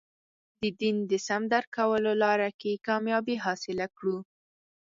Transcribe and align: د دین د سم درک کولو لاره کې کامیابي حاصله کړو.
د 0.61 0.63
دین 0.79 0.97
د 1.09 1.11
سم 1.27 1.41
درک 1.51 1.67
کولو 1.77 2.11
لاره 2.23 2.49
کې 2.59 2.81
کامیابي 2.87 3.35
حاصله 3.45 3.85
کړو. 3.97 4.17